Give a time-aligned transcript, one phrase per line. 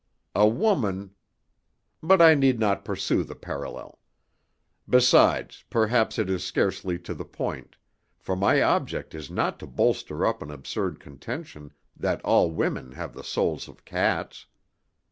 [0.33, 1.11] A woman
[2.01, 3.99] But I need not pursue the parallel.
[4.89, 7.75] Besides, perhaps it is scarcely to the point,
[8.17, 13.13] for my object is not to bolster up an absurd contention that all women have
[13.13, 14.47] the souls of cats.